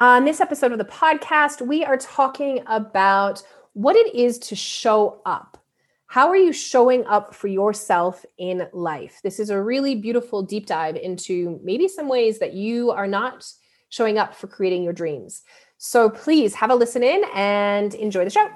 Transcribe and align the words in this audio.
On 0.00 0.24
this 0.24 0.40
episode 0.40 0.72
of 0.72 0.78
the 0.78 0.84
podcast, 0.84 1.64
we 1.64 1.84
are 1.84 1.96
talking 1.96 2.64
about 2.66 3.44
what 3.74 3.94
it 3.94 4.12
is 4.12 4.40
to 4.40 4.56
show 4.56 5.20
up. 5.24 5.56
How 6.08 6.26
are 6.30 6.36
you 6.36 6.52
showing 6.52 7.06
up 7.06 7.32
for 7.32 7.46
yourself 7.46 8.24
in 8.36 8.66
life? 8.72 9.20
This 9.22 9.38
is 9.38 9.50
a 9.50 9.62
really 9.62 9.94
beautiful 9.94 10.42
deep 10.42 10.66
dive 10.66 10.96
into 10.96 11.60
maybe 11.62 11.86
some 11.86 12.08
ways 12.08 12.40
that 12.40 12.54
you 12.54 12.90
are 12.90 13.06
not 13.06 13.46
showing 13.88 14.18
up 14.18 14.34
for 14.34 14.48
creating 14.48 14.82
your 14.82 14.92
dreams. 14.92 15.42
So 15.78 16.10
please 16.10 16.56
have 16.56 16.70
a 16.70 16.74
listen 16.74 17.04
in 17.04 17.22
and 17.32 17.94
enjoy 17.94 18.24
the 18.24 18.30
show. 18.30 18.50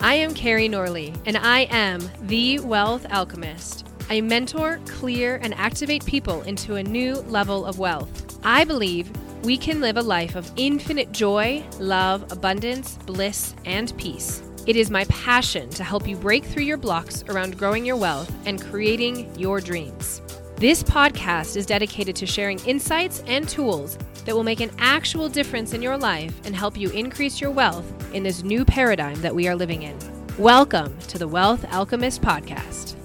I 0.00 0.14
am 0.14 0.34
Carrie 0.34 0.68
Norley, 0.68 1.20
and 1.26 1.36
I 1.36 1.62
am 1.62 2.08
the 2.22 2.60
Wealth 2.60 3.06
Alchemist. 3.10 3.88
I 4.08 4.20
mentor, 4.20 4.78
clear, 4.86 5.40
and 5.42 5.52
activate 5.54 6.06
people 6.06 6.42
into 6.42 6.76
a 6.76 6.82
new 6.84 7.16
level 7.22 7.66
of 7.66 7.80
wealth. 7.80 8.38
I 8.44 8.62
believe 8.62 9.10
we 9.42 9.56
can 9.56 9.80
live 9.80 9.96
a 9.96 10.02
life 10.02 10.34
of 10.34 10.50
infinite 10.56 11.12
joy, 11.12 11.64
love, 11.78 12.30
abundance, 12.32 12.98
bliss, 13.06 13.54
and 13.64 13.96
peace. 13.96 14.42
It 14.66 14.76
is 14.76 14.90
my 14.90 15.04
passion 15.04 15.70
to 15.70 15.84
help 15.84 16.08
you 16.08 16.16
break 16.16 16.44
through 16.44 16.64
your 16.64 16.76
blocks 16.76 17.22
around 17.28 17.56
growing 17.56 17.84
your 17.84 17.96
wealth 17.96 18.32
and 18.46 18.60
creating 18.60 19.32
your 19.38 19.60
dreams. 19.60 20.22
This 20.56 20.82
podcast 20.82 21.56
is 21.56 21.66
dedicated 21.66 22.16
to 22.16 22.26
sharing 22.26 22.58
insights 22.60 23.22
and 23.26 23.48
tools 23.48 23.98
that 24.24 24.34
will 24.34 24.42
make 24.42 24.60
an 24.60 24.72
actual 24.78 25.28
difference 25.28 25.72
in 25.72 25.82
your 25.82 25.96
life 25.96 26.40
and 26.44 26.56
help 26.56 26.76
you 26.76 26.90
increase 26.90 27.40
your 27.40 27.52
wealth 27.52 27.84
in 28.12 28.22
this 28.22 28.42
new 28.42 28.64
paradigm 28.64 29.20
that 29.20 29.34
we 29.34 29.46
are 29.46 29.54
living 29.54 29.82
in. 29.82 29.96
Welcome 30.38 30.98
to 31.08 31.18
the 31.18 31.28
Wealth 31.28 31.64
Alchemist 31.72 32.22
Podcast. 32.22 32.96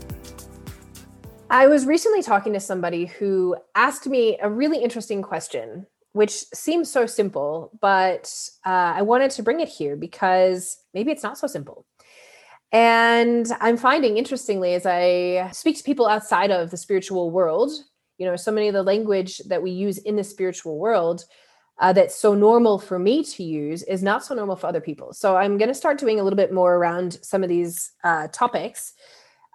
I 1.49 1.67
was 1.67 1.85
recently 1.85 2.23
talking 2.23 2.53
to 2.53 2.59
somebody 2.59 3.05
who 3.05 3.57
asked 3.75 4.07
me 4.07 4.39
a 4.41 4.49
really 4.49 4.81
interesting 4.81 5.21
question, 5.21 5.85
which 6.13 6.31
seems 6.53 6.91
so 6.91 7.05
simple, 7.05 7.71
but 7.79 8.33
uh, 8.65 8.93
I 8.97 9.01
wanted 9.01 9.31
to 9.31 9.43
bring 9.43 9.59
it 9.59 9.69
here 9.69 9.95
because 9.95 10.77
maybe 10.93 11.11
it's 11.11 11.23
not 11.23 11.37
so 11.37 11.47
simple. 11.47 11.85
And 12.71 13.47
I'm 13.59 13.77
finding, 13.77 14.17
interestingly, 14.17 14.73
as 14.73 14.85
I 14.85 15.49
speak 15.51 15.77
to 15.77 15.83
people 15.83 16.07
outside 16.07 16.51
of 16.51 16.71
the 16.71 16.77
spiritual 16.77 17.31
world, 17.31 17.71
you 18.21 18.27
know 18.27 18.35
so 18.35 18.51
many 18.51 18.67
of 18.67 18.75
the 18.75 18.83
language 18.83 19.39
that 19.47 19.63
we 19.63 19.71
use 19.71 19.97
in 19.97 20.15
the 20.15 20.23
spiritual 20.23 20.77
world 20.77 21.25
uh, 21.79 21.91
that's 21.91 22.15
so 22.15 22.35
normal 22.35 22.77
for 22.77 22.99
me 22.99 23.23
to 23.23 23.43
use 23.43 23.81
is 23.83 24.03
not 24.03 24.23
so 24.23 24.35
normal 24.35 24.55
for 24.55 24.67
other 24.67 24.79
people 24.79 25.11
so 25.11 25.35
i'm 25.35 25.57
going 25.57 25.67
to 25.67 25.73
start 25.73 25.97
doing 25.97 26.19
a 26.19 26.23
little 26.23 26.37
bit 26.37 26.53
more 26.53 26.75
around 26.75 27.17
some 27.23 27.41
of 27.41 27.49
these 27.49 27.93
uh, 28.03 28.27
topics 28.27 28.93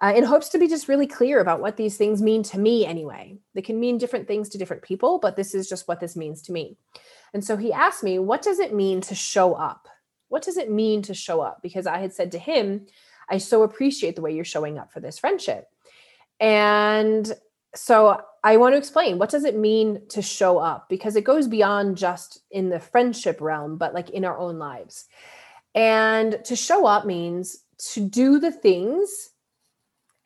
uh, 0.01 0.13
in 0.15 0.23
hopes 0.23 0.49
to 0.49 0.59
be 0.59 0.67
just 0.67 0.87
really 0.87 1.07
clear 1.07 1.39
about 1.39 1.59
what 1.59 1.77
these 1.77 1.97
things 1.97 2.21
mean 2.21 2.43
to 2.43 2.59
me 2.59 2.85
anyway. 2.85 3.37
They 3.55 3.61
can 3.61 3.79
mean 3.79 3.97
different 3.97 4.27
things 4.27 4.49
to 4.49 4.57
different 4.57 4.83
people 4.83 5.19
but 5.19 5.35
this 5.35 5.55
is 5.55 5.67
just 5.67 5.87
what 5.87 5.99
this 5.99 6.15
means 6.15 6.41
to 6.43 6.51
me. 6.51 6.77
And 7.33 7.43
so 7.43 7.57
he 7.57 7.73
asked 7.73 8.03
me 8.03 8.19
what 8.19 8.41
does 8.41 8.59
it 8.59 8.73
mean 8.73 9.01
to 9.01 9.15
show 9.15 9.53
up? 9.53 9.87
What 10.29 10.43
does 10.43 10.57
it 10.57 10.71
mean 10.71 11.01
to 11.03 11.13
show 11.13 11.41
up? 11.41 11.61
Because 11.61 11.87
i 11.87 11.97
had 11.97 12.13
said 12.13 12.31
to 12.33 12.39
him 12.39 12.85
i 13.29 13.37
so 13.37 13.63
appreciate 13.63 14.15
the 14.15 14.21
way 14.21 14.33
you're 14.33 14.45
showing 14.45 14.77
up 14.77 14.91
for 14.91 14.99
this 14.99 15.19
friendship. 15.19 15.67
And 16.39 17.33
so 17.75 18.21
I 18.43 18.57
want 18.57 18.73
to 18.73 18.77
explain 18.77 19.17
what 19.17 19.29
does 19.29 19.43
it 19.43 19.57
mean 19.57 20.01
to 20.09 20.21
show 20.21 20.57
up? 20.57 20.87
Because 20.89 21.15
it 21.15 21.23
goes 21.23 21.47
beyond 21.47 21.97
just 21.97 22.41
in 22.51 22.69
the 22.69 22.79
friendship 22.79 23.41
realm, 23.41 23.77
but 23.77 23.93
like 23.93 24.09
in 24.11 24.25
our 24.25 24.37
own 24.37 24.57
lives. 24.57 25.05
And 25.75 26.39
to 26.45 26.55
show 26.55 26.85
up 26.85 27.05
means 27.05 27.63
to 27.93 28.07
do 28.07 28.39
the 28.39 28.51
things 28.51 29.31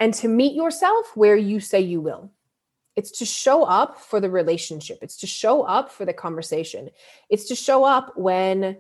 and 0.01 0.15
to 0.15 0.27
meet 0.27 0.55
yourself 0.55 1.15
where 1.15 1.37
you 1.37 1.59
say 1.59 1.79
you 1.79 2.01
will. 2.01 2.31
It's 2.95 3.11
to 3.19 3.25
show 3.25 3.63
up 3.63 4.01
for 4.01 4.19
the 4.19 4.31
relationship. 4.31 4.97
It's 5.03 5.15
to 5.17 5.27
show 5.27 5.61
up 5.61 5.91
for 5.91 6.05
the 6.05 6.11
conversation. 6.11 6.89
It's 7.29 7.45
to 7.49 7.55
show 7.55 7.85
up 7.85 8.17
when 8.17 8.77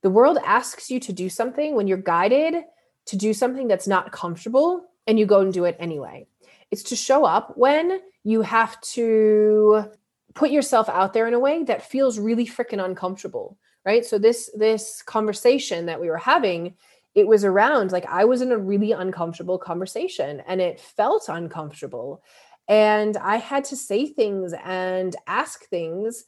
the 0.00 0.10
world 0.10 0.38
asks 0.44 0.90
you 0.90 0.98
to 1.00 1.12
do 1.12 1.28
something, 1.28 1.76
when 1.76 1.86
you're 1.86 1.98
guided 1.98 2.64
to 3.04 3.16
do 3.16 3.34
something 3.34 3.68
that's 3.68 3.86
not 3.86 4.12
comfortable 4.12 4.86
and 5.06 5.18
you 5.18 5.26
go 5.26 5.40
and 5.40 5.52
do 5.52 5.66
it 5.66 5.76
anyway. 5.78 6.26
It's 6.70 6.82
to 6.84 6.96
show 6.96 7.26
up 7.26 7.52
when 7.58 8.00
you 8.24 8.40
have 8.40 8.80
to 8.80 9.90
put 10.34 10.50
yourself 10.50 10.88
out 10.88 11.12
there 11.12 11.28
in 11.28 11.34
a 11.34 11.38
way 11.38 11.64
that 11.64 11.82
feels 11.90 12.18
really 12.18 12.46
freaking 12.46 12.82
uncomfortable 12.82 13.58
right 13.84 14.06
so 14.06 14.16
this 14.16 14.50
this 14.56 15.02
conversation 15.02 15.84
that 15.86 16.00
we 16.00 16.08
were 16.08 16.16
having 16.16 16.74
it 17.14 17.26
was 17.26 17.44
around 17.44 17.92
like 17.92 18.06
i 18.06 18.24
was 18.24 18.40
in 18.42 18.52
a 18.52 18.58
really 18.58 18.92
uncomfortable 18.92 19.58
conversation 19.58 20.42
and 20.46 20.60
it 20.60 20.80
felt 20.80 21.28
uncomfortable 21.28 22.22
and 22.68 23.16
i 23.18 23.36
had 23.36 23.64
to 23.64 23.76
say 23.76 24.06
things 24.06 24.54
and 24.64 25.16
ask 25.26 25.64
things 25.68 26.24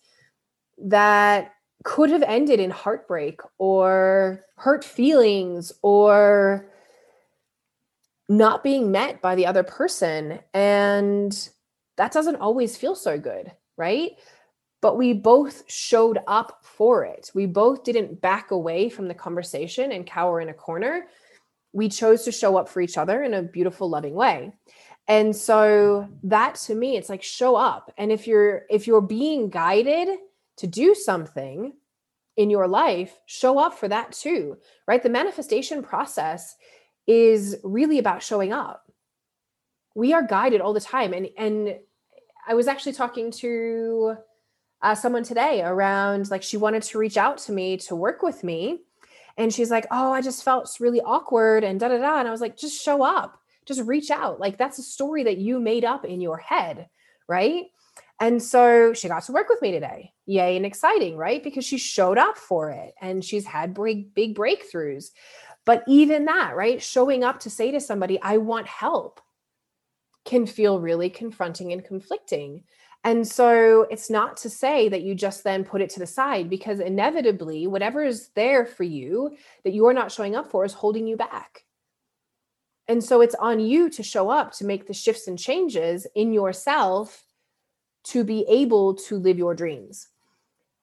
that 0.79 1.53
could 1.85 2.11
have 2.11 2.23
ended 2.23 2.61
in 2.61 2.71
heartbreak 2.71 3.41
or 3.59 4.41
hurt 4.57 4.85
feelings 4.85 5.73
or 5.83 6.71
not 8.29 8.65
being 8.65 8.91
met 8.91 9.21
by 9.21 9.35
the 9.35 9.47
other 9.47 9.63
person 9.63 10.39
and 10.55 11.51
that 11.97 12.13
doesn't 12.13 12.37
always 12.37 12.77
feel 12.77 12.95
so 12.95 13.19
good, 13.19 13.53
right? 13.77 14.13
But 14.85 14.99
we 14.99 15.15
both 15.15 15.63
showed 15.67 16.19
up 16.27 16.59
for 16.61 17.07
it. 17.07 17.31
We 17.33 17.47
both 17.47 17.85
didn't 17.85 18.21
back 18.21 18.51
away 18.51 18.91
from 18.91 19.09
the 19.09 19.15
conversation 19.15 19.93
and 19.93 20.05
cower 20.05 20.43
in 20.43 20.51
a 20.51 20.53
corner. 20.53 21.07
We 21.73 21.89
chose 21.89 22.23
to 22.25 22.31
show 22.31 22.59
up 22.59 22.69
for 22.69 22.83
each 22.83 22.99
other 22.99 23.23
in 23.23 23.33
a 23.33 23.41
beautiful, 23.41 23.89
loving 23.89 24.13
way. 24.13 24.53
And 25.09 25.35
so 25.35 26.07
that 26.25 26.57
to 26.67 26.75
me, 26.75 26.99
it's 26.99 27.09
like 27.09 27.23
show 27.23 27.57
up. 27.57 27.95
And 27.97 28.13
if 28.13 28.27
you're 28.27 28.67
if 28.69 28.87
you're 28.87 29.01
being 29.01 29.49
guided 29.49 30.19
to 30.59 30.67
do 30.67 30.95
something 30.95 31.73
in 32.37 32.51
your 32.51 32.69
life, 32.69 33.19
show 33.25 33.59
up 33.59 33.79
for 33.79 33.89
that 33.89 34.13
too, 34.13 34.59
right? 34.87 35.03
The 35.03 35.09
manifestation 35.09 35.83
process 35.83 36.57
is 37.07 37.57
really 37.65 37.99
about 37.99 38.23
showing 38.23 38.53
up 38.53 38.83
we 39.95 40.13
are 40.13 40.27
guided 40.27 40.61
all 40.61 40.75
the 40.75 40.81
time 40.81 41.13
and 41.13 41.29
and 41.39 41.77
i 42.49 42.55
was 42.55 42.67
actually 42.67 42.93
talking 42.93 43.31
to 43.31 44.17
uh, 44.85 44.95
someone 44.95 45.25
today 45.25 45.63
around 45.63 46.31
like 46.31 46.43
she 46.43 46.59
wanted 46.59 46.83
to 46.85 46.99
reach 46.99 47.17
out 47.17 47.39
to 47.39 47.53
me 47.53 47.77
to 47.79 47.97
work 47.97 48.23
with 48.23 48.45
me. 48.45 48.81
And 49.37 49.53
she's 49.53 49.71
like 49.71 49.87
oh 49.91 50.13
i 50.13 50.21
just 50.21 50.45
felt 50.45 50.77
really 50.79 51.01
awkward 51.01 51.65
and 51.65 51.81
da 51.81 51.89
da 51.89 51.99
da. 51.99 52.19
And 52.21 52.29
i 52.29 52.31
was 52.31 52.41
like 52.41 52.57
just 52.57 52.81
show 52.81 53.03
up. 53.03 53.41
Just 53.67 53.81
reach 53.83 54.11
out. 54.11 54.39
Like 54.39 54.59
that's 54.59 54.79
a 54.79 54.83
story 54.83 55.25
that 55.25 55.39
you 55.39 55.59
made 55.59 55.85
up 55.85 56.05
in 56.05 56.21
your 56.21 56.37
head 56.37 56.89
right? 57.27 57.65
And 58.21 58.43
so 58.43 58.93
she 58.93 59.09
got 59.09 59.25
to 59.25 59.33
work 59.33 59.49
with 59.49 59.63
me 59.63 59.73
today. 59.73 60.13
Yay 60.27 60.57
and 60.57 60.67
exciting 60.67 61.17
right? 61.17 61.43
Because 61.43 61.65
she 61.65 61.79
showed 61.79 62.19
up 62.19 62.37
for 62.37 62.71
it 62.71 62.95
and 63.01 63.25
she's 63.25 63.47
had 63.47 63.75
big 63.75 64.15
big 64.15 64.37
breakthroughs. 64.37 65.11
But 65.65 65.83
even 65.89 66.27
that 66.27 66.55
right? 66.55 66.83
Showing 66.83 67.25
up 67.25 67.41
to 67.41 67.51
say 67.51 67.71
to 67.71 67.81
somebody 67.81 68.21
i 68.21 68.37
want 68.37 68.67
help 68.67 69.21
can 70.25 70.47
feel 70.47 70.81
really 70.81 71.11
confronting 71.11 71.73
and 71.73 71.85
conflicting. 71.85 72.65
And 73.05 73.29
so 73.29 73.83
it's 73.91 74.09
not 74.09 74.39
to 74.39 74.51
say 74.51 74.89
that 74.89 75.03
you 75.03 75.15
just 75.15 75.45
then 75.45 75.63
put 75.63 75.83
it 75.83 75.91
to 75.91 76.01
the 76.01 76.07
side 76.07 76.49
because 76.49 76.81
inevitably, 76.81 77.67
whatever 77.67 78.03
is 78.03 78.31
there 78.35 78.65
for 78.65 78.83
you 78.83 79.37
that 79.63 79.75
you 79.75 79.87
are 79.87 79.93
not 79.93 80.11
showing 80.11 80.35
up 80.35 80.51
for 80.51 80.65
is 80.65 80.73
holding 80.73 81.07
you 81.07 81.17
back. 81.17 81.65
And 82.89 83.05
so 83.05 83.21
it's 83.21 83.35
on 83.35 83.61
you 83.61 83.91
to 83.91 84.03
show 84.03 84.31
up 84.31 84.53
to 84.55 84.65
make 84.65 84.87
the 84.87 84.95
shifts 84.95 85.29
and 85.29 85.39
changes 85.39 86.07
in 86.15 86.33
yourself 86.33 87.25
to 88.05 88.25
be 88.25 88.45
able 88.49 88.95
to 88.95 89.17
live 89.17 89.39
your 89.39 89.55
dreams, 89.55 90.09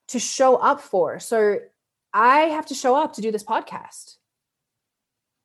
to 0.07 0.19
show 0.19 0.55
up 0.57 0.81
for. 0.81 1.19
So 1.19 1.57
I 2.13 2.41
have 2.41 2.67
to 2.67 2.75
show 2.75 2.95
up 2.95 3.13
to 3.13 3.21
do 3.21 3.31
this 3.31 3.43
podcast 3.43 4.17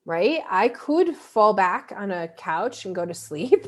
right? 0.07 0.41
I 0.49 0.69
could 0.69 1.17
fall 1.17 1.53
back 1.53 1.93
on 1.95 2.11
a 2.11 2.29
couch 2.29 2.87
and 2.87 2.95
go 2.95 3.05
to 3.05 3.13
sleep, 3.29 3.67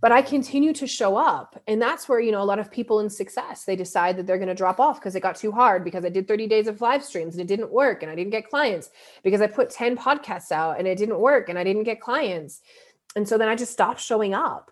but 0.00 0.12
I 0.12 0.22
continue 0.22 0.72
to 0.74 0.86
show 0.86 1.16
up. 1.16 1.60
And 1.66 1.80
that's 1.80 2.08
where, 2.08 2.20
you 2.20 2.32
know, 2.32 2.42
a 2.42 2.44
lot 2.44 2.58
of 2.58 2.70
people 2.70 3.00
in 3.00 3.08
success, 3.08 3.64
they 3.64 3.76
decide 3.76 4.16
that 4.16 4.26
they're 4.26 4.38
going 4.38 4.48
to 4.48 4.54
drop 4.54 4.78
off 4.78 5.00
because 5.00 5.14
it 5.14 5.20
got 5.20 5.36
too 5.36 5.52
hard 5.52 5.84
because 5.84 6.04
I 6.04 6.10
did 6.10 6.28
30 6.28 6.46
days 6.46 6.66
of 6.66 6.80
live 6.80 7.02
streams 7.02 7.34
and 7.34 7.40
it 7.40 7.46
didn't 7.46 7.72
work 7.72 8.02
and 8.02 8.10
I 8.10 8.14
didn't 8.14 8.32
get 8.32 8.50
clients 8.50 8.90
because 9.22 9.40
I 9.40 9.46
put 9.46 9.70
10 9.70 9.96
podcasts 9.96 10.52
out 10.52 10.78
and 10.78 10.86
it 10.86 10.98
didn't 10.98 11.18
work 11.18 11.48
and 11.48 11.58
I 11.58 11.64
didn't 11.64 11.84
get 11.84 12.00
clients. 12.00 12.60
And 13.16 13.28
so 13.28 13.38
then 13.38 13.48
I 13.48 13.54
just 13.54 13.72
stopped 13.72 14.00
showing 14.00 14.34
up. 14.34 14.70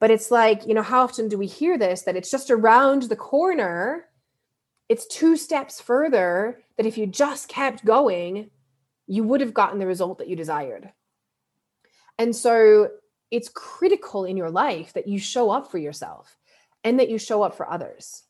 But 0.00 0.10
it's 0.10 0.32
like, 0.32 0.66
you 0.66 0.74
know, 0.74 0.82
how 0.82 1.04
often 1.04 1.28
do 1.28 1.38
we 1.38 1.46
hear 1.46 1.78
this 1.78 2.02
that 2.02 2.16
it's 2.16 2.30
just 2.30 2.50
around 2.50 3.02
the 3.04 3.16
corner? 3.16 4.06
It's 4.88 5.06
two 5.06 5.36
steps 5.36 5.80
further 5.80 6.60
that 6.76 6.86
if 6.86 6.98
you 6.98 7.06
just 7.06 7.48
kept 7.48 7.84
going, 7.84 8.50
you 9.06 9.22
would 9.22 9.40
have 9.40 9.54
gotten 9.54 9.78
the 9.78 9.86
result 9.86 10.18
that 10.18 10.28
you 10.28 10.34
desired. 10.34 10.90
And 12.18 12.34
so 12.34 12.88
it's 13.32 13.48
critical 13.48 14.24
in 14.24 14.36
your 14.36 14.50
life 14.50 14.92
that 14.92 15.08
you 15.08 15.18
show 15.18 15.50
up 15.50 15.70
for 15.70 15.78
yourself 15.78 16.36
and 16.84 17.00
that 17.00 17.08
you 17.08 17.18
show 17.18 17.42
up 17.42 17.56
for 17.56 17.68
others 17.68 18.24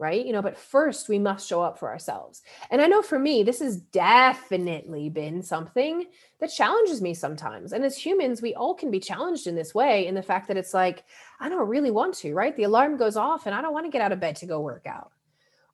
right? 0.00 0.24
You 0.24 0.32
know 0.32 0.42
but 0.42 0.56
first 0.56 1.08
we 1.08 1.18
must 1.18 1.48
show 1.48 1.60
up 1.60 1.78
for 1.78 1.90
ourselves. 1.90 2.42
And 2.70 2.80
i 2.80 2.86
know 2.86 3.02
for 3.02 3.18
me 3.18 3.42
this 3.42 3.58
has 3.58 3.78
definitely 3.78 5.10
been 5.10 5.42
something 5.42 6.04
that 6.40 6.52
challenges 6.52 7.02
me 7.02 7.14
sometimes. 7.14 7.72
And 7.72 7.84
as 7.84 7.96
humans 7.96 8.40
we 8.40 8.54
all 8.54 8.74
can 8.74 8.90
be 8.90 9.00
challenged 9.00 9.46
in 9.46 9.56
this 9.56 9.74
way 9.74 10.06
in 10.06 10.14
the 10.14 10.22
fact 10.22 10.48
that 10.48 10.56
it's 10.56 10.72
like 10.72 11.04
i 11.40 11.48
don't 11.48 11.68
really 11.68 11.90
want 11.90 12.14
to 12.18 12.32
right? 12.34 12.56
The 12.56 12.64
alarm 12.64 12.96
goes 12.96 13.16
off 13.16 13.46
and 13.46 13.54
i 13.54 13.60
don't 13.60 13.74
want 13.74 13.86
to 13.86 13.92
get 13.92 14.02
out 14.02 14.12
of 14.12 14.20
bed 14.20 14.36
to 14.36 14.46
go 14.46 14.60
work 14.60 14.86
out. 14.86 15.10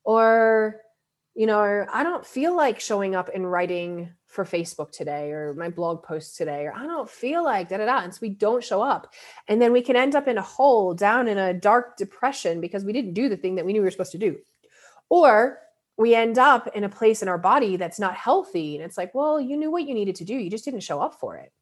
Or 0.04 0.80
you 1.34 1.46
know 1.46 1.84
i 1.92 2.02
don't 2.02 2.26
feel 2.26 2.56
like 2.56 2.80
showing 2.80 3.14
up 3.14 3.28
and 3.34 3.50
writing 3.50 4.10
for 4.34 4.44
facebook 4.44 4.90
today 4.90 5.30
or 5.30 5.54
my 5.54 5.68
blog 5.68 6.02
post 6.02 6.36
today 6.36 6.66
or 6.66 6.74
i 6.74 6.84
don't 6.84 7.08
feel 7.08 7.44
like 7.44 7.68
da 7.68 7.76
da 7.76 7.86
da 7.86 8.00
and 8.00 8.12
so 8.12 8.18
we 8.20 8.30
don't 8.30 8.62
show 8.62 8.82
up. 8.82 9.12
And 9.48 9.60
then 9.60 9.72
we 9.72 9.82
can 9.82 9.96
end 9.96 10.14
up 10.14 10.28
in 10.28 10.38
a 10.38 10.42
hole 10.42 10.94
down 10.94 11.28
in 11.28 11.38
a 11.38 11.54
dark 11.54 11.96
depression 11.96 12.60
because 12.60 12.84
we 12.84 12.92
didn't 12.92 13.14
do 13.14 13.28
the 13.28 13.36
thing 13.36 13.56
that 13.56 13.64
we 13.64 13.72
knew 13.72 13.80
we 13.80 13.86
were 13.86 13.90
supposed 13.90 14.12
to 14.12 14.18
do. 14.18 14.36
Or 15.08 15.58
we 15.96 16.14
end 16.14 16.38
up 16.38 16.68
in 16.74 16.84
a 16.84 16.88
place 16.88 17.22
in 17.22 17.28
our 17.28 17.38
body 17.38 17.76
that's 17.76 18.00
not 18.00 18.14
healthy 18.14 18.76
and 18.76 18.84
it's 18.84 18.98
like 18.98 19.14
well 19.14 19.40
you 19.40 19.56
knew 19.56 19.70
what 19.70 19.86
you 19.86 19.94
needed 19.94 20.16
to 20.16 20.24
do 20.24 20.34
you 20.34 20.50
just 20.50 20.64
didn't 20.64 20.80
show 20.80 21.00
up 21.00 21.18
for 21.20 21.36
it. 21.36 21.52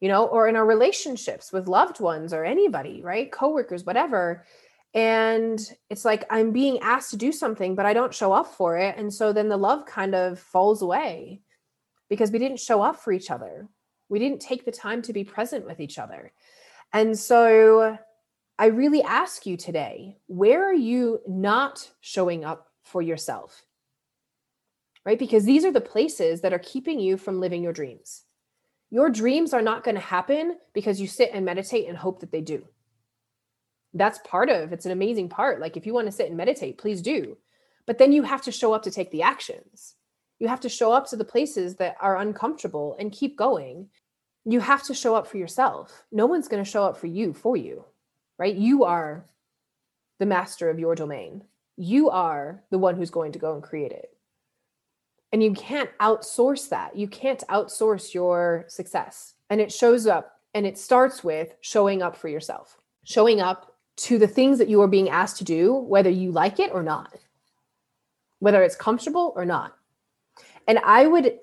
You 0.00 0.08
know 0.08 0.26
or 0.26 0.48
in 0.48 0.56
our 0.56 0.66
relationships 0.66 1.52
with 1.52 1.68
loved 1.68 2.00
ones 2.00 2.32
or 2.32 2.44
anybody 2.44 3.02
right? 3.02 3.30
Coworkers 3.30 3.84
whatever 3.84 4.44
and 4.94 5.72
it's 5.90 6.04
like 6.04 6.24
i'm 6.30 6.50
being 6.50 6.78
asked 6.80 7.10
to 7.10 7.16
do 7.16 7.30
something 7.30 7.74
but 7.74 7.86
i 7.86 7.92
don't 7.92 8.14
show 8.14 8.32
up 8.32 8.46
for 8.46 8.78
it 8.78 8.96
and 8.96 9.12
so 9.12 9.32
then 9.32 9.48
the 9.48 9.56
love 9.56 9.84
kind 9.84 10.14
of 10.14 10.38
falls 10.38 10.82
away 10.82 11.40
because 12.08 12.30
we 12.30 12.38
didn't 12.38 12.60
show 12.60 12.82
up 12.82 12.96
for 12.96 13.12
each 13.12 13.30
other. 13.30 13.68
We 14.08 14.18
didn't 14.18 14.40
take 14.40 14.64
the 14.64 14.72
time 14.72 15.02
to 15.02 15.12
be 15.12 15.24
present 15.24 15.66
with 15.66 15.80
each 15.80 15.98
other. 15.98 16.32
And 16.92 17.18
so 17.18 17.98
i 18.60 18.66
really 18.66 19.02
ask 19.02 19.46
you 19.46 19.56
today 19.56 20.16
where 20.26 20.68
are 20.68 20.74
you 20.74 21.20
not 21.28 21.88
showing 22.00 22.44
up 22.44 22.68
for 22.82 23.02
yourself? 23.02 23.62
Right? 25.04 25.18
Because 25.18 25.44
these 25.44 25.64
are 25.64 25.72
the 25.72 25.80
places 25.80 26.40
that 26.40 26.52
are 26.52 26.58
keeping 26.58 26.98
you 26.98 27.16
from 27.16 27.40
living 27.40 27.62
your 27.62 27.72
dreams. 27.72 28.24
Your 28.90 29.10
dreams 29.10 29.52
are 29.52 29.62
not 29.62 29.84
going 29.84 29.94
to 29.94 30.00
happen 30.00 30.56
because 30.72 31.00
you 31.00 31.06
sit 31.06 31.30
and 31.32 31.44
meditate 31.44 31.88
and 31.88 31.96
hope 31.96 32.20
that 32.20 32.32
they 32.32 32.40
do 32.40 32.64
that's 33.94 34.20
part 34.24 34.50
of 34.50 34.72
it's 34.72 34.86
an 34.86 34.92
amazing 34.92 35.28
part. 35.28 35.60
Like 35.60 35.76
if 35.76 35.86
you 35.86 35.94
want 35.94 36.06
to 36.06 36.12
sit 36.12 36.28
and 36.28 36.36
meditate 36.36 36.78
please 36.78 37.02
do. 37.02 37.36
But 37.86 37.98
then 37.98 38.12
you 38.12 38.22
have 38.22 38.42
to 38.42 38.52
show 38.52 38.72
up 38.74 38.82
to 38.82 38.90
take 38.90 39.10
the 39.10 39.22
actions. 39.22 39.94
You 40.38 40.48
have 40.48 40.60
to 40.60 40.68
show 40.68 40.92
up 40.92 41.08
to 41.08 41.16
the 41.16 41.24
places 41.24 41.76
that 41.76 41.96
are 42.00 42.18
uncomfortable 42.18 42.96
and 43.00 43.10
keep 43.10 43.36
going. 43.36 43.88
You 44.44 44.60
have 44.60 44.82
to 44.84 44.94
show 44.94 45.14
up 45.14 45.26
for 45.26 45.38
yourself. 45.38 46.04
No 46.12 46.26
one's 46.26 46.48
going 46.48 46.62
to 46.62 46.70
show 46.70 46.84
up 46.84 46.96
for 46.96 47.06
you 47.06 47.32
for 47.32 47.56
you 47.56 47.84
right? 48.38 48.54
You 48.54 48.84
are 48.84 49.26
the 50.18 50.26
master 50.26 50.70
of 50.70 50.78
your 50.78 50.94
domain. 50.94 51.44
You 51.76 52.10
are 52.10 52.62
the 52.70 52.78
one 52.78 52.96
who's 52.96 53.10
going 53.10 53.32
to 53.32 53.38
go 53.38 53.54
and 53.54 53.62
create 53.62 53.92
it. 53.92 54.10
And 55.32 55.42
you 55.42 55.52
can't 55.52 55.90
outsource 55.98 56.70
that. 56.70 56.96
You 56.96 57.06
can't 57.06 57.44
outsource 57.48 58.14
your 58.14 58.64
success. 58.68 59.34
And 59.50 59.60
it 59.60 59.72
shows 59.72 60.06
up 60.06 60.40
and 60.54 60.64
it 60.66 60.78
starts 60.78 61.22
with 61.22 61.54
showing 61.60 62.02
up 62.02 62.16
for 62.16 62.28
yourself. 62.28 62.78
Showing 63.04 63.40
up 63.40 63.74
to 63.98 64.18
the 64.18 64.28
things 64.28 64.58
that 64.58 64.68
you 64.68 64.80
are 64.80 64.88
being 64.88 65.10
asked 65.10 65.38
to 65.38 65.44
do, 65.44 65.74
whether 65.74 66.10
you 66.10 66.30
like 66.30 66.60
it 66.60 66.70
or 66.72 66.82
not, 66.82 67.14
whether 68.38 68.62
it's 68.62 68.76
comfortable 68.76 69.32
or 69.34 69.44
not. 69.44 69.76
And 70.68 70.78
I 70.84 71.06
would, 71.06 71.38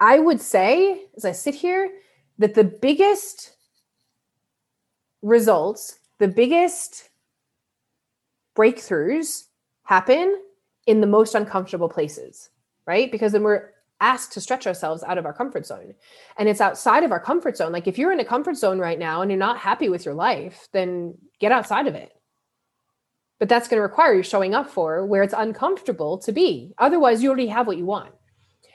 I 0.00 0.18
would 0.18 0.40
say, 0.40 1.02
as 1.16 1.24
I 1.24 1.32
sit 1.32 1.54
here, 1.54 1.90
that 2.38 2.54
the 2.54 2.64
biggest 2.64 3.56
results, 5.22 5.98
the 6.18 6.28
biggest 6.28 7.10
breakthroughs 8.56 9.44
happen 9.82 10.40
in 10.86 11.00
the 11.00 11.06
most 11.06 11.34
uncomfortable 11.34 11.88
places, 11.88 12.50
right? 12.86 13.12
Because 13.12 13.32
then 13.32 13.42
we're 13.42 13.70
asked 14.00 14.32
to 14.32 14.40
stretch 14.40 14.66
ourselves 14.66 15.02
out 15.02 15.18
of 15.18 15.26
our 15.26 15.32
comfort 15.32 15.66
zone. 15.66 15.94
And 16.36 16.48
it's 16.48 16.60
outside 16.60 17.04
of 17.04 17.12
our 17.12 17.20
comfort 17.20 17.56
zone. 17.56 17.72
Like 17.72 17.86
if 17.86 17.98
you're 17.98 18.12
in 18.12 18.20
a 18.20 18.24
comfort 18.24 18.56
zone 18.56 18.78
right 18.78 18.98
now 18.98 19.22
and 19.22 19.30
you're 19.30 19.38
not 19.38 19.58
happy 19.58 19.88
with 19.88 20.04
your 20.04 20.14
life, 20.14 20.68
then 20.72 21.16
get 21.40 21.52
outside 21.52 21.86
of 21.86 21.94
it. 21.94 22.12
But 23.38 23.48
that's 23.48 23.68
going 23.68 23.78
to 23.78 23.82
require 23.82 24.14
you 24.14 24.22
showing 24.22 24.54
up 24.54 24.70
for 24.70 25.06
where 25.06 25.22
it's 25.22 25.34
uncomfortable 25.36 26.18
to 26.18 26.32
be. 26.32 26.72
Otherwise, 26.78 27.22
you 27.22 27.28
already 27.28 27.48
have 27.48 27.66
what 27.66 27.78
you 27.78 27.86
want. 27.86 28.12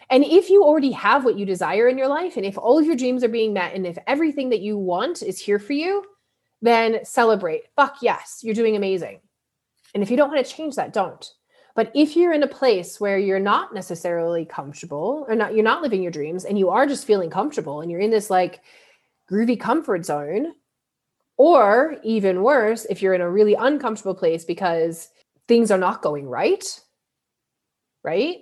And 0.10 0.24
if 0.24 0.50
you 0.50 0.64
already 0.64 0.92
have 0.92 1.24
what 1.24 1.38
you 1.38 1.46
desire 1.46 1.88
in 1.88 1.98
your 1.98 2.08
life, 2.08 2.36
and 2.36 2.46
if 2.46 2.58
all 2.58 2.80
of 2.80 2.86
your 2.86 2.96
dreams 2.96 3.24
are 3.24 3.30
being 3.30 3.54
met, 3.54 3.76
and 3.76 3.86
if 3.86 3.98
everything 4.08 4.50
that 4.50 4.62
you 4.62 4.78
want 4.78 5.22
is 5.22 5.40
here 5.40 5.60
for 5.60 5.74
you, 5.74 6.04
then 6.62 7.06
celebrate. 7.06 7.64
Fuck 7.76 7.98
yes, 8.02 8.40
you're 8.42 8.56
doing 8.56 8.76
amazing. 8.76 9.22
And 9.94 10.04
if 10.04 10.10
you 10.10 10.18
don't 10.18 10.32
want 10.32 10.46
to 10.46 10.52
change 10.52 10.76
that, 10.76 10.94
don't. 10.94 11.26
But 11.80 11.94
if 11.96 12.18
you're 12.18 12.34
in 12.34 12.44
a 12.44 12.48
place 12.48 13.00
where 13.00 13.18
you're 13.18 13.40
not 13.40 13.74
necessarily 13.74 14.44
comfortable 14.44 15.26
or 15.30 15.34
not, 15.34 15.54
you're 15.56 15.64
not 15.64 15.82
living 15.82 16.04
your 16.04 16.12
dreams 16.12 16.44
and 16.44 16.60
you 16.60 16.72
are 16.72 16.86
just 16.86 17.08
feeling 17.08 17.30
comfortable 17.30 17.80
and 17.80 17.90
you're 17.90 18.02
in 18.02 18.12
this 18.12 18.30
like 18.30 18.60
groovy 19.32 19.58
comfort 19.58 20.04
zone, 20.04 20.56
or 21.38 21.96
even 22.04 22.44
worse, 22.44 22.84
if 22.90 23.02
you're 23.02 23.14
in 23.14 23.22
a 23.22 23.32
really 23.32 23.54
uncomfortable 23.54 24.14
place 24.14 24.44
because 24.44 25.08
things 25.48 25.72
are 25.72 25.78
not 25.78 26.02
going 26.02 26.28
right, 26.28 26.82
right? 28.04 28.40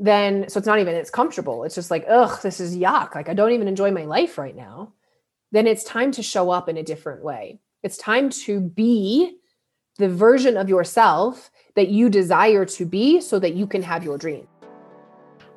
Then, 0.00 0.48
so 0.48 0.58
it's 0.58 0.66
not 0.66 0.80
even, 0.80 0.96
it's 0.96 1.08
comfortable. 1.08 1.62
It's 1.62 1.76
just 1.76 1.92
like, 1.92 2.04
ugh, 2.08 2.42
this 2.42 2.58
is 2.58 2.76
yuck. 2.76 3.14
Like, 3.14 3.28
I 3.28 3.34
don't 3.34 3.52
even 3.52 3.68
enjoy 3.68 3.92
my 3.92 4.06
life 4.06 4.38
right 4.38 4.56
now. 4.56 4.92
Then 5.52 5.68
it's 5.68 5.84
time 5.84 6.10
to 6.10 6.20
show 6.20 6.50
up 6.50 6.68
in 6.68 6.78
a 6.78 6.82
different 6.82 7.22
way. 7.22 7.60
It's 7.84 7.96
time 7.96 8.28
to 8.30 8.60
be 8.60 9.36
the 9.98 10.08
version 10.08 10.56
of 10.56 10.68
yourself 10.68 11.50
that 11.74 11.88
you 11.88 12.08
desire 12.08 12.64
to 12.64 12.84
be 12.84 13.20
so 13.20 13.38
that 13.38 13.54
you 13.54 13.66
can 13.66 13.82
have 13.82 14.04
your 14.04 14.18
dream. 14.18 14.46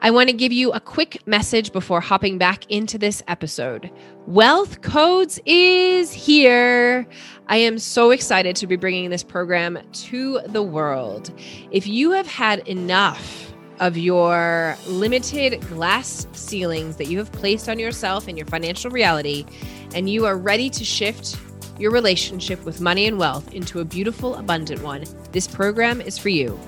I 0.02 0.12
want 0.12 0.30
to 0.30 0.36
give 0.36 0.54
you 0.54 0.72
a 0.72 0.80
quick 0.80 1.28
message 1.28 1.74
before 1.74 2.00
hopping 2.00 2.38
back 2.38 2.66
into 2.72 2.98
this 2.98 3.22
episode. 3.28 3.92
Wealth 4.28 4.82
Codes 4.82 5.42
is 5.46 6.14
here. 6.14 7.06
I 7.48 7.58
am 7.58 7.78
so 7.78 8.12
excited 8.12 8.56
to 8.58 8.68
be 8.68 8.78
bringing 8.78 9.10
this 9.10 9.24
program 9.24 9.78
to 9.92 10.40
the 10.48 10.64
world. 10.64 11.34
If 11.72 11.86
you 11.86 12.12
have 12.12 12.28
had 12.28 12.66
enough 12.66 13.54
of 13.82 13.98
your 13.98 14.78
limited 14.88 15.60
glass 15.68 16.28
ceilings 16.32 16.96
that 16.96 17.08
you 17.08 17.18
have 17.18 17.32
placed 17.34 17.68
on 17.68 17.78
yourself 17.78 18.30
and 18.30 18.38
your 18.38 18.48
financial 18.48 18.92
reality, 18.92 19.46
and 19.94 20.10
you 20.10 20.26
are 20.26 20.38
ready 20.38 20.70
to 20.70 20.86
shift 20.86 21.36
your 21.80 21.92
relationship 21.92 22.64
with 22.66 22.82
money 22.82 23.08
and 23.08 23.18
wealth 23.18 23.54
into 23.54 23.80
a 23.80 23.86
beautiful, 23.86 24.36
abundant 24.36 24.84
one, 24.84 25.06
this 25.32 25.48
program 25.48 26.02
is 26.02 26.18
for 26.18 26.30
you. 26.30 26.60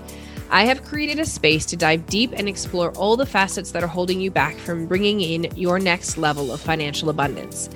I 0.49 0.65
have 0.65 0.83
created 0.83 1.19
a 1.19 1.25
space 1.25 1.65
to 1.67 1.77
dive 1.77 2.05
deep 2.07 2.33
and 2.33 2.47
explore 2.47 2.91
all 2.91 3.15
the 3.15 3.25
facets 3.25 3.71
that 3.71 3.83
are 3.83 3.87
holding 3.87 4.19
you 4.19 4.31
back 4.31 4.55
from 4.55 4.85
bringing 4.85 5.21
in 5.21 5.47
your 5.55 5.79
next 5.79 6.17
level 6.17 6.51
of 6.51 6.59
financial 6.59 7.09
abundance. 7.09 7.69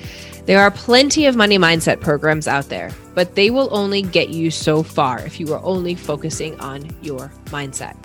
There 0.46 0.60
are 0.60 0.72
plenty 0.72 1.26
of 1.26 1.36
money 1.36 1.58
mindset 1.58 2.02
programs 2.02 2.48
out 2.48 2.70
there, 2.70 2.92
but 3.14 3.36
they 3.36 3.50
will 3.50 3.70
only 3.72 4.02
get 4.02 4.30
you 4.30 4.52
so 4.52 4.84
far 4.84 5.20
if 5.26 5.40
you 5.40 5.54
are 5.54 5.64
only 5.64 5.96
focusing 5.96 6.60
on 6.60 6.90
your 7.02 7.32
mindset. 7.46 7.96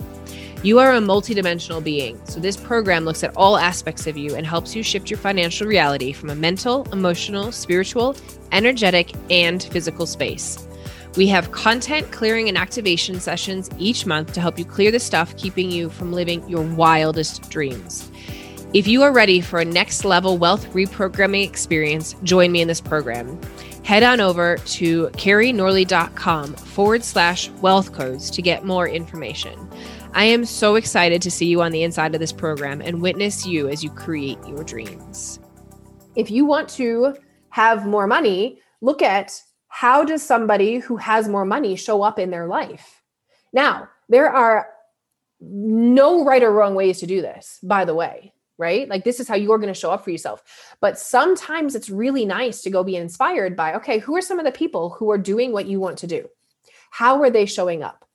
You 0.63 0.77
are 0.77 0.93
a 0.93 0.99
multidimensional 0.99 1.83
being, 1.83 2.21
so 2.25 2.39
this 2.39 2.55
program 2.55 3.03
looks 3.03 3.23
at 3.23 3.35
all 3.35 3.57
aspects 3.57 4.05
of 4.05 4.15
you 4.15 4.35
and 4.35 4.45
helps 4.45 4.75
you 4.75 4.83
shift 4.83 5.09
your 5.09 5.17
financial 5.17 5.65
reality 5.65 6.13
from 6.13 6.29
a 6.29 6.35
mental, 6.35 6.87
emotional, 6.93 7.51
spiritual, 7.51 8.15
energetic, 8.51 9.11
and 9.31 9.63
physical 9.63 10.05
space. 10.05 10.67
We 11.15 11.25
have 11.29 11.51
content 11.51 12.11
clearing 12.11 12.47
and 12.47 12.59
activation 12.59 13.19
sessions 13.19 13.71
each 13.79 14.05
month 14.05 14.33
to 14.33 14.41
help 14.41 14.59
you 14.59 14.65
clear 14.65 14.91
the 14.91 14.99
stuff 14.99 15.35
keeping 15.35 15.71
you 15.71 15.89
from 15.89 16.13
living 16.13 16.47
your 16.47 16.61
wildest 16.61 17.49
dreams. 17.49 18.11
If 18.71 18.87
you 18.87 19.01
are 19.01 19.11
ready 19.11 19.41
for 19.41 19.59
a 19.59 19.65
next 19.65 20.05
level 20.05 20.37
wealth 20.37 20.71
reprogramming 20.73 21.43
experience, 21.43 22.15
join 22.21 22.51
me 22.51 22.61
in 22.61 22.67
this 22.67 22.79
program. 22.79 23.41
Head 23.83 24.03
on 24.03 24.21
over 24.21 24.57
to 24.57 25.07
carrienorley.com 25.07 26.53
forward 26.53 27.03
slash 27.03 27.49
wealth 27.49 27.93
codes 27.93 28.29
to 28.29 28.43
get 28.43 28.63
more 28.63 28.87
information. 28.87 29.67
I 30.13 30.25
am 30.25 30.43
so 30.43 30.75
excited 30.75 31.21
to 31.21 31.31
see 31.31 31.45
you 31.45 31.61
on 31.61 31.71
the 31.71 31.83
inside 31.83 32.13
of 32.13 32.19
this 32.19 32.33
program 32.33 32.81
and 32.81 33.01
witness 33.01 33.45
you 33.45 33.69
as 33.69 33.81
you 33.81 33.89
create 33.89 34.37
your 34.45 34.61
dreams. 34.63 35.39
If 36.17 36.29
you 36.29 36.45
want 36.45 36.67
to 36.71 37.15
have 37.49 37.85
more 37.85 38.07
money, 38.07 38.59
look 38.81 39.01
at 39.01 39.41
how 39.69 40.03
does 40.03 40.21
somebody 40.21 40.79
who 40.79 40.97
has 40.97 41.29
more 41.29 41.45
money 41.45 41.77
show 41.77 42.01
up 42.03 42.19
in 42.19 42.29
their 42.29 42.45
life? 42.45 43.01
Now, 43.53 43.87
there 44.09 44.29
are 44.29 44.67
no 45.39 46.25
right 46.25 46.43
or 46.43 46.51
wrong 46.51 46.75
ways 46.75 46.99
to 46.99 47.07
do 47.07 47.21
this, 47.21 47.59
by 47.63 47.85
the 47.85 47.95
way, 47.95 48.33
right? 48.57 48.89
Like 48.89 49.05
this 49.05 49.21
is 49.21 49.29
how 49.29 49.35
you're 49.35 49.59
going 49.59 49.73
to 49.73 49.79
show 49.79 49.91
up 49.91 50.03
for 50.03 50.11
yourself. 50.11 50.43
But 50.81 50.99
sometimes 50.99 51.73
it's 51.73 51.89
really 51.89 52.25
nice 52.25 52.61
to 52.63 52.69
go 52.69 52.83
be 52.83 52.97
inspired 52.97 53.55
by, 53.55 53.75
okay, 53.75 53.99
who 53.99 54.17
are 54.17 54.21
some 54.21 54.39
of 54.39 54.45
the 54.45 54.51
people 54.51 54.89
who 54.89 55.09
are 55.09 55.17
doing 55.17 55.53
what 55.53 55.67
you 55.67 55.79
want 55.79 55.99
to 55.99 56.07
do? 56.07 56.27
How 56.89 57.21
are 57.21 57.29
they 57.29 57.45
showing 57.45 57.81
up? 57.81 58.05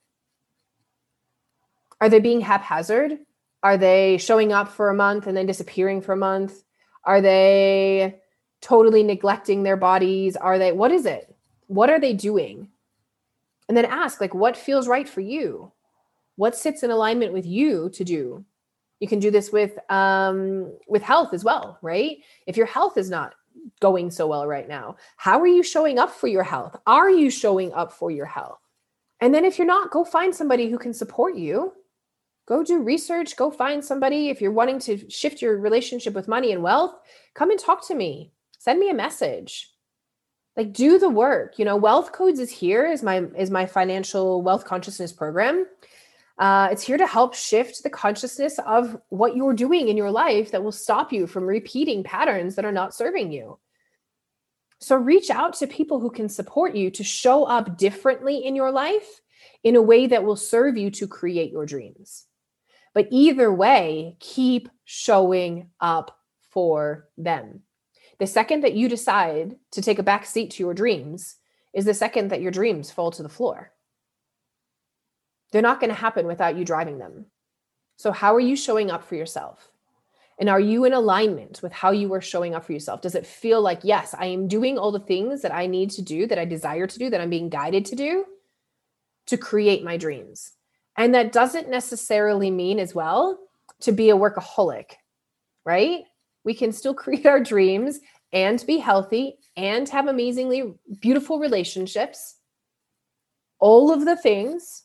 Are 2.01 2.09
they 2.09 2.21
being 2.21 2.41
haphazard? 2.41 3.19
Are 3.63 3.77
they 3.77 4.19
showing 4.19 4.53
up 4.53 4.69
for 4.69 4.91
a 4.91 4.95
month 4.95 5.27
and 5.27 5.37
then 5.37 5.47
disappearing 5.47 6.01
for 6.01 6.13
a 6.13 6.17
month? 6.17 6.63
Are 7.05 7.21
they 7.21 8.17
totally 8.61 9.03
neglecting 9.03 9.63
their 9.63 9.77
bodies? 9.77 10.37
Are 10.37 10.59
they, 10.59 10.73
what 10.73 10.93
is 10.93 11.07
it? 11.07 11.35
What 11.67 11.91
are 11.91 12.01
they 12.01 12.13
doing? 12.13 12.69
And 13.69 13.77
then 13.77 13.85
ask, 13.85 14.21
like, 14.21 14.35
what 14.35 14.57
feels 14.57 14.89
right 14.89 15.09
for 15.09 15.21
you? 15.21 15.73
What 16.37 16.55
sits 16.55 16.83
in 16.83 16.91
alignment 16.91 17.33
with 17.33 17.47
you 17.47 17.91
to 17.91 18.05
do? 18.05 18.45
You 19.01 19.09
can 19.09 19.19
do 19.19 19.31
this 19.31 19.53
with 19.53 19.79
um, 19.91 20.73
with 20.89 21.03
health 21.03 21.35
as 21.35 21.45
well, 21.45 21.79
right? 21.83 22.19
If 22.47 22.57
your 22.57 22.67
health 22.67 22.97
is 22.97 23.11
not 23.11 23.35
going 23.81 24.11
so 24.11 24.27
well 24.27 24.47
right 24.47 24.69
now, 24.69 24.97
how 25.17 25.41
are 25.41 25.47
you 25.47 25.63
showing 25.63 25.99
up 25.99 26.11
for 26.11 26.29
your 26.29 26.43
health? 26.43 26.77
Are 26.87 27.11
you 27.11 27.31
showing 27.31 27.73
up 27.73 27.93
for 27.93 28.11
your 28.11 28.27
health? 28.27 28.61
And 29.21 29.35
then 29.35 29.45
if 29.45 29.59
you're 29.59 29.67
not, 29.67 29.91
go 29.91 30.05
find 30.05 30.35
somebody 30.35 30.71
who 30.71 30.79
can 30.79 30.95
support 30.95 31.37
you. 31.37 31.73
Go 32.47 32.63
do 32.63 32.81
research, 32.81 33.37
go 33.37 33.51
find 33.51 33.85
somebody. 33.85 34.29
If 34.29 34.41
you're 34.41 34.53
wanting 34.53 34.79
to 34.81 35.11
shift 35.11 35.43
your 35.43 35.59
relationship 35.59 36.15
with 36.15 36.29
money 36.29 36.53
and 36.53 36.63
wealth, 36.63 36.95
come 37.35 37.51
and 37.51 37.59
talk 37.59 37.87
to 37.89 37.95
me. 37.95 38.33
Send 38.59 38.79
me 38.79 38.89
a 38.89 38.95
message. 38.95 39.71
Like 40.57 40.73
do 40.73 40.99
the 40.99 41.09
work. 41.09 41.59
You 41.59 41.65
know, 41.65 41.77
Wealth 41.77 42.13
Codes 42.13 42.39
is 42.39 42.51
here 42.51 42.87
is 42.87 43.03
my 43.03 43.25
is 43.37 43.51
my 43.51 43.67
financial 43.67 44.43
wealth 44.43 44.65
consciousness 44.65 45.13
program. 45.13 45.67
Uh, 46.39 46.69
it's 46.71 46.83
here 46.83 46.99
to 46.99 47.07
help 47.07 47.35
shift 47.35 47.83
the 47.83 47.91
consciousness 47.91 48.59
of 48.67 49.01
what 49.09 49.37
you're 49.37 49.55
doing 49.55 49.89
in 49.89 49.97
your 49.97 50.11
life 50.11 50.51
that 50.53 50.63
will 50.63 50.73
stop 50.73 51.13
you 51.13 51.27
from 51.27 51.45
repeating 51.45 52.05
patterns 52.05 52.55
that 52.55 52.65
are 52.65 52.73
not 52.73 52.95
serving 52.95 53.33
you. 53.33 53.59
So 54.79 54.97
reach 54.97 55.31
out 55.31 55.55
to 55.55 55.67
people 55.67 55.99
who 56.01 56.11
can 56.11 56.29
support 56.29 56.75
you 56.75 56.91
to 56.93 57.05
show 57.05 57.45
up 57.45 57.79
differently 57.79 58.45
in 58.45 58.55
your 58.55 58.71
life 58.71 59.21
in 59.65 59.77
a 59.77 59.83
way 59.83 60.07
that 60.07 60.25
will 60.25 60.37
serve 60.37 60.77
you 60.77 60.91
to 60.93 61.07
create 61.07 61.51
your 61.51 61.65
dreams. 61.65 62.27
But 62.97 63.09
either 63.11 63.53
way, 63.53 64.17
keep 64.21 64.71
showing 64.87 65.69
up 65.83 66.19
for 66.49 67.11
them. 67.19 67.61
The 68.19 68.27
second 68.27 68.65
that 68.65 68.73
you 68.73 68.89
decide 68.89 69.57
to 69.73 69.83
take 69.83 69.99
a 69.99 70.03
back 70.03 70.25
seat 70.25 70.53
to 70.53 70.63
your 70.63 70.73
dreams 70.73 71.37
is 71.75 71.85
the 71.85 71.93
second 71.93 72.31
that 72.31 72.41
your 72.41 72.51
dreams 72.51 72.91
fall 72.91 73.11
to 73.11 73.23
the 73.23 73.29
floor. 73.29 73.71
They're 75.53 75.61
not 75.61 75.79
going 75.79 75.91
to 75.91 75.95
happen 75.95 76.27
without 76.27 76.57
you 76.57 76.65
driving 76.65 76.97
them. 76.97 77.27
So, 77.99 78.13
how 78.13 78.35
are 78.35 78.41
you 78.41 78.57
showing 78.57 78.91
up 78.91 79.05
for 79.05 79.15
yourself? 79.15 79.71
And 80.41 80.49
are 80.49 80.59
you 80.59 80.87
in 80.87 80.95
alignment 80.95 81.61
with 81.63 81.75
how 81.75 81.91
you 81.91 82.15
are 82.15 82.23
showing 82.23 82.55
up 82.55 82.65
for 82.65 82.73
yourself? 82.73 83.03
Does 83.03 83.15
it 83.15 83.27
feel 83.27 83.61
like, 83.61 83.81
yes, 83.83 84.15
I 84.19 84.25
am 84.25 84.49
doing 84.49 84.79
all 84.79 84.91
the 84.91 85.01
things 85.01 85.43
that 85.43 85.55
I 85.55 85.67
need 85.67 85.91
to 85.91 86.03
do, 86.03 86.27
that 86.29 86.39
I 86.39 86.47
desire 86.47 86.87
to 86.87 86.99
do, 86.99 87.11
that 87.11 87.21
I'm 87.21 87.29
being 87.29 87.51
guided 87.51 87.85
to 87.87 87.95
do 87.95 88.25
to 89.27 89.37
create 89.37 89.85
my 89.85 89.99
dreams? 89.99 90.53
And 90.97 91.15
that 91.15 91.33
doesn't 91.33 91.69
necessarily 91.69 92.51
mean 92.51 92.79
as 92.79 92.95
well 92.95 93.39
to 93.81 93.93
be 93.93 94.11
a 94.11 94.17
workaholic, 94.17 94.93
right? 95.65 96.05
We 96.45 96.55
can 96.55 96.73
still 96.73 96.95
create 97.03 97.27
our 97.27 97.41
dreams 97.41 98.01
and 98.33 98.65
be 98.67 98.79
healthy 98.79 99.37
and 99.57 99.89
have 99.89 100.09
amazingly 100.09 100.75
beautiful 101.01 101.39
relationships, 101.39 102.37
all 103.59 103.93
of 103.93 104.05
the 104.05 104.17
things, 104.17 104.85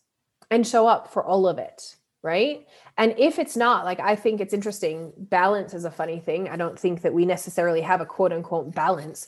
and 0.50 0.66
show 0.66 0.88
up 0.88 1.12
for 1.12 1.24
all 1.24 1.48
of 1.48 1.58
it 1.58 1.96
right? 2.24 2.68
And 2.98 3.16
if 3.18 3.40
it's 3.40 3.58
not, 3.58 3.86
like, 3.86 4.00
I 4.00 4.16
think 4.16 4.42
it's 4.42 4.54
interesting. 4.54 5.12
Balance 5.18 5.74
is 5.74 5.86
a 5.86 5.92
funny 5.92 6.20
thing. 6.20 6.50
I 6.50 6.56
don't 6.56 6.78
think 6.78 7.02
that 7.02 7.14
we 7.14 7.26
necessarily 7.26 7.82
have 7.82 8.02
a 8.02 8.06
quote 8.06 8.32
unquote 8.32 8.74
balance, 8.76 9.28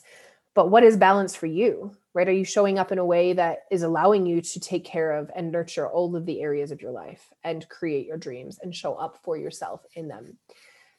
but 0.54 0.70
what 0.70 0.84
is 0.84 0.96
balance 0.96 1.34
for 1.34 1.46
you, 1.46 1.92
right? 2.14 2.28
Are 2.28 2.32
you 2.32 2.44
showing 2.44 2.78
up 2.78 2.92
in 2.92 2.98
a 2.98 3.04
way 3.04 3.32
that 3.32 3.64
is 3.70 3.82
allowing 3.82 4.24
you 4.24 4.40
to 4.40 4.60
take 4.60 4.84
care 4.84 5.12
of 5.12 5.30
and 5.34 5.50
nurture 5.50 5.88
all 5.88 6.14
of 6.14 6.26
the 6.26 6.40
areas 6.40 6.70
of 6.70 6.80
your 6.80 6.92
life 6.92 7.32
and 7.42 7.68
create 7.68 8.06
your 8.06 8.16
dreams 8.16 8.58
and 8.62 8.74
show 8.74 8.94
up 8.94 9.18
for 9.22 9.36
yourself 9.36 9.84
in 9.94 10.08
them? 10.08 10.38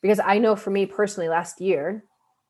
Because 0.01 0.19
I 0.19 0.37
know 0.37 0.55
for 0.55 0.69
me 0.69 0.85
personally, 0.85 1.29
last 1.29 1.61
year, 1.61 2.03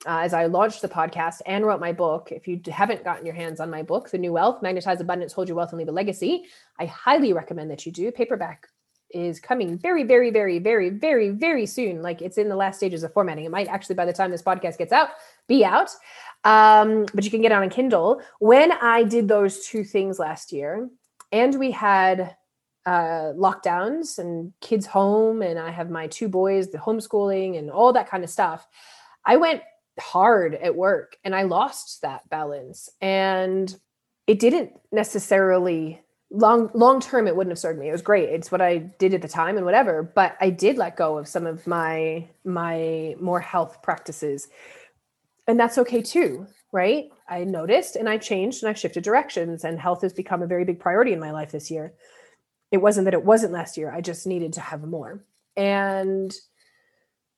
uh, 0.05 0.19
as 0.19 0.33
I 0.33 0.45
launched 0.45 0.81
the 0.81 0.89
podcast 0.89 1.41
and 1.45 1.65
wrote 1.65 1.79
my 1.79 1.91
book. 1.91 2.31
If 2.31 2.47
you 2.47 2.59
haven't 2.67 3.03
gotten 3.03 3.25
your 3.25 3.33
hands 3.33 3.59
on 3.59 3.69
my 3.69 3.81
book, 3.81 4.09
The 4.09 4.17
New 4.17 4.33
Wealth 4.33 4.61
Magnetize 4.61 5.01
Abundance, 5.01 5.33
Hold 5.33 5.47
Your 5.47 5.57
Wealth, 5.57 5.71
and 5.71 5.79
Leave 5.79 5.87
a 5.87 5.91
Legacy, 5.91 6.45
I 6.79 6.85
highly 6.85 7.33
recommend 7.33 7.71
that 7.71 7.85
you 7.85 7.91
do. 7.91 8.11
Paperback 8.11 8.67
is 9.11 9.39
coming 9.39 9.77
very, 9.77 10.03
very, 10.03 10.29
very, 10.29 10.59
very, 10.59 10.89
very, 10.89 11.29
very 11.29 11.65
soon. 11.65 12.01
Like 12.01 12.21
it's 12.21 12.37
in 12.37 12.49
the 12.49 12.55
last 12.55 12.77
stages 12.77 13.03
of 13.03 13.13
formatting. 13.13 13.45
It 13.45 13.51
might 13.51 13.67
actually, 13.67 13.95
by 13.95 14.05
the 14.05 14.13
time 14.13 14.29
this 14.29 14.41
podcast 14.41 14.77
gets 14.77 14.91
out, 14.91 15.09
be 15.47 15.63
out. 15.63 15.89
Um, 16.45 17.07
but 17.13 17.23
you 17.23 17.31
can 17.31 17.41
get 17.41 17.51
it 17.51 17.55
on 17.55 17.63
a 17.63 17.69
Kindle. 17.69 18.21
When 18.39 18.71
I 18.71 19.03
did 19.03 19.27
those 19.27 19.65
two 19.65 19.83
things 19.83 20.19
last 20.19 20.53
year, 20.53 20.89
and 21.31 21.59
we 21.59 21.71
had 21.71 22.35
uh, 22.85 23.33
lockdowns 23.35 24.19
and 24.19 24.53
kids 24.61 24.85
home, 24.85 25.41
and 25.41 25.59
I 25.59 25.71
have 25.71 25.89
my 25.89 26.07
two 26.07 26.29
boys, 26.29 26.69
the 26.69 26.77
homeschooling, 26.77 27.57
and 27.57 27.69
all 27.71 27.91
that 27.93 28.09
kind 28.09 28.23
of 28.23 28.29
stuff, 28.29 28.67
I 29.25 29.37
went 29.37 29.63
hard 29.99 30.55
at 30.55 30.75
work 30.75 31.17
and 31.23 31.35
I 31.35 31.43
lost 31.43 32.01
that 32.03 32.29
balance. 32.29 32.89
And 33.01 33.75
it 34.27 34.39
didn't 34.39 34.71
necessarily 34.91 36.01
long 36.31 36.69
long 36.73 36.99
term 36.99 37.27
it 37.27 37.35
wouldn't 37.35 37.51
have 37.51 37.59
served 37.59 37.79
me 37.79 37.87
it 37.87 37.91
was 37.91 38.01
great 38.01 38.29
it's 38.29 38.51
what 38.51 38.59
i 38.59 38.77
did 38.77 39.13
at 39.13 39.21
the 39.21 39.27
time 39.27 39.57
and 39.57 39.65
whatever 39.65 40.01
but 40.01 40.35
i 40.41 40.49
did 40.49 40.75
let 40.75 40.97
go 40.97 41.19
of 41.19 41.27
some 41.27 41.45
of 41.45 41.65
my 41.67 42.27
my 42.43 43.15
more 43.19 43.39
health 43.39 43.81
practices 43.83 44.47
and 45.47 45.59
that's 45.59 45.77
okay 45.77 46.01
too 46.01 46.47
right? 46.75 47.05
I 47.29 47.45
noticed 47.45 47.95
and 47.95 48.07
i 48.09 48.17
changed 48.17 48.61
and 48.61 48.69
i 48.69 48.73
shifted 48.73 49.03
directions 49.03 49.63
and 49.63 49.79
health 49.79 50.01
has 50.01 50.11
become 50.11 50.41
a 50.43 50.47
very 50.47 50.65
big 50.65 50.79
priority 50.79 51.13
in 51.13 51.21
my 51.21 51.31
life 51.31 51.51
this 51.51 51.71
year. 51.71 51.93
It 52.69 52.77
wasn't 52.77 53.05
that 53.05 53.13
it 53.13 53.23
wasn't 53.23 53.53
last 53.53 53.77
year 53.77 53.89
i 53.91 54.01
just 54.01 54.27
needed 54.27 54.53
to 54.53 54.61
have 54.61 54.83
more. 54.83 55.23
And 55.55 56.35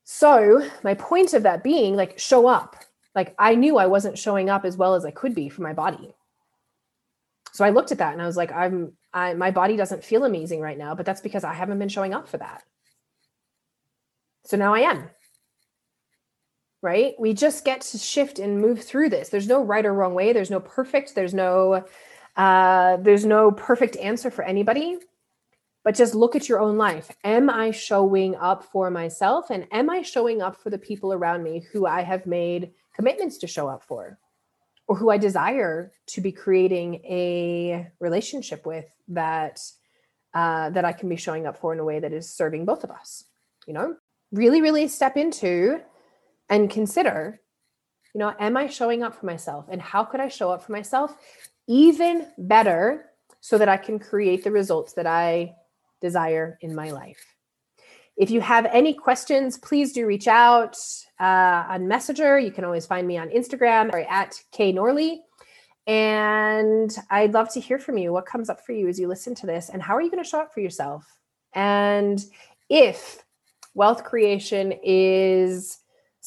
so 0.03 0.67
my 0.83 0.95
point 0.95 1.35
of 1.35 1.43
that 1.43 1.63
being 1.63 1.95
like 1.95 2.17
show 2.17 2.47
up. 2.47 2.75
Like 3.13 3.35
i 3.37 3.53
knew 3.53 3.77
i 3.77 3.85
wasn't 3.85 4.17
showing 4.17 4.49
up 4.49 4.65
as 4.65 4.75
well 4.75 4.95
as 4.95 5.05
i 5.05 5.11
could 5.11 5.35
be 5.35 5.49
for 5.49 5.61
my 5.61 5.73
body. 5.73 6.15
So 7.53 7.63
I 7.63 7.69
looked 7.69 7.91
at 7.91 7.99
that 7.99 8.13
and 8.13 8.21
I 8.21 8.25
was 8.25 8.37
like, 8.37 8.51
I'm, 8.51 8.93
I, 9.13 9.33
my 9.33 9.51
body 9.51 9.77
doesn't 9.77 10.03
feel 10.03 10.25
amazing 10.25 10.61
right 10.61 10.77
now, 10.77 10.93
but 10.93 11.07
that's 11.07 11.21
because 11.21 11.43
I 11.43 11.53
haven't 11.53 11.79
been 11.79 11.89
showing 11.89 12.13
up 12.13 12.27
for 12.27 12.37
that. 12.37 12.61
So 14.45 14.57
now 14.57 14.75
I 14.75 14.81
am. 14.81 15.09
Right? 16.81 17.15
We 17.19 17.33
just 17.33 17.65
get 17.65 17.81
to 17.81 17.97
shift 17.97 18.39
and 18.39 18.61
move 18.61 18.83
through 18.83 19.09
this. 19.09 19.29
There's 19.29 19.47
no 19.47 19.63
right 19.63 19.85
or 19.85 19.93
wrong 19.93 20.13
way. 20.13 20.31
There's 20.31 20.51
no 20.51 20.59
perfect. 20.59 21.15
There's 21.15 21.33
no, 21.33 21.85
uh, 22.35 22.97
there's 22.97 23.25
no 23.25 23.51
perfect 23.51 23.97
answer 23.97 24.29
for 24.29 24.43
anybody. 24.43 24.97
But 25.83 25.95
just 25.95 26.15
look 26.15 26.35
at 26.35 26.47
your 26.47 26.59
own 26.59 26.77
life. 26.77 27.09
Am 27.23 27.49
I 27.49 27.71
showing 27.71 28.35
up 28.35 28.63
for 28.65 28.91
myself? 28.91 29.49
And 29.49 29.67
am 29.71 29.89
I 29.89 30.01
showing 30.01 30.41
up 30.41 30.57
for 30.57 30.69
the 30.69 30.77
people 30.77 31.13
around 31.13 31.43
me 31.43 31.65
who 31.71 31.85
I 31.85 32.01
have 32.03 32.25
made 32.25 32.71
commitments 32.93 33.37
to 33.39 33.47
show 33.47 33.67
up 33.67 33.83
for? 33.83 34.19
or 34.87 34.95
who 34.95 35.09
I 35.09 35.17
desire 35.17 35.91
to 36.07 36.21
be 36.21 36.31
creating 36.31 36.95
a 37.05 37.87
relationship 37.99 38.65
with 38.65 38.85
that 39.09 39.59
uh, 40.33 40.69
that 40.71 40.85
I 40.85 40.93
can 40.93 41.09
be 41.09 41.15
showing 41.15 41.45
up 41.45 41.57
for 41.57 41.73
in 41.73 41.79
a 41.79 41.83
way 41.83 41.99
that 41.99 42.13
is 42.13 42.33
serving 42.33 42.65
both 42.65 42.83
of 42.83 42.91
us. 42.91 43.25
You 43.65 43.73
know, 43.73 43.95
really, 44.31 44.61
really 44.61 44.87
step 44.87 45.17
into 45.17 45.81
and 46.49 46.69
consider, 46.69 47.39
you 48.13 48.19
know, 48.19 48.33
am 48.39 48.57
I 48.57 48.67
showing 48.67 49.03
up 49.03 49.15
for 49.15 49.25
myself, 49.25 49.65
and 49.69 49.81
how 49.81 50.03
could 50.03 50.19
I 50.19 50.27
show 50.27 50.51
up 50.51 50.63
for 50.63 50.71
myself 50.71 51.15
even 51.67 52.27
better 52.37 53.05
so 53.41 53.57
that 53.57 53.69
I 53.69 53.77
can 53.77 53.99
create 53.99 54.43
the 54.43 54.51
results 54.51 54.93
that 54.93 55.05
I 55.05 55.55
desire 56.01 56.57
in 56.61 56.73
my 56.73 56.91
life. 56.91 57.35
If 58.15 58.31
you 58.31 58.41
have 58.41 58.65
any 58.65 58.93
questions, 58.93 59.57
please 59.57 59.93
do 59.93 60.05
reach 60.07 60.27
out 60.27 60.75
uh, 61.19 61.65
on 61.69 61.87
Messenger. 61.87 62.39
You 62.39 62.51
can 62.51 62.65
always 62.65 62.85
find 62.85 63.07
me 63.07 63.17
on 63.17 63.29
Instagram 63.29 63.93
or 63.93 63.99
at 63.99 64.35
K 64.51 64.73
Norley. 64.73 65.17
And 65.85 66.93
I'd 67.11 67.33
love 67.33 67.53
to 67.53 67.59
hear 67.59 67.79
from 67.79 67.97
you. 67.97 68.11
What 68.11 68.25
comes 68.25 68.49
up 68.49 68.65
for 68.65 68.73
you 68.73 68.87
as 68.87 68.99
you 68.99 69.07
listen 69.07 69.35
to 69.35 69.45
this? 69.45 69.69
And 69.69 69.81
how 69.81 69.95
are 69.95 70.01
you 70.01 70.09
going 70.09 70.23
to 70.23 70.29
show 70.29 70.41
up 70.41 70.53
for 70.53 70.59
yourself? 70.59 71.05
And 71.53 72.23
if 72.69 73.23
wealth 73.75 74.03
creation 74.03 74.73
is 74.83 75.77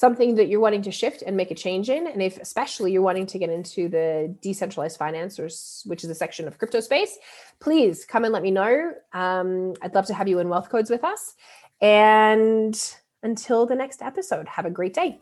something 0.00 0.34
that 0.36 0.48
you're 0.48 0.60
wanting 0.60 0.80
to 0.80 0.90
shift 0.90 1.22
and 1.26 1.36
make 1.36 1.50
a 1.50 1.54
change 1.54 1.90
in, 1.90 2.06
and 2.06 2.22
if 2.22 2.38
especially 2.38 2.90
you're 2.90 3.02
wanting 3.10 3.26
to 3.26 3.38
get 3.38 3.50
into 3.50 3.86
the 3.86 4.34
decentralized 4.40 4.96
finance, 4.96 5.38
or, 5.38 5.48
which 5.90 6.02
is 6.04 6.08
a 6.08 6.14
section 6.14 6.48
of 6.48 6.56
crypto 6.56 6.80
space, 6.80 7.18
please 7.60 8.06
come 8.06 8.24
and 8.24 8.32
let 8.32 8.42
me 8.42 8.50
know. 8.50 8.94
Um, 9.12 9.74
I'd 9.82 9.94
love 9.94 10.06
to 10.06 10.14
have 10.14 10.26
you 10.26 10.38
in 10.38 10.48
Wealth 10.48 10.70
Codes 10.70 10.88
with 10.88 11.04
us. 11.04 11.34
And 11.82 12.74
until 13.22 13.66
the 13.66 13.74
next 13.74 14.00
episode, 14.00 14.48
have 14.48 14.64
a 14.64 14.70
great 14.70 14.94
day. 14.94 15.20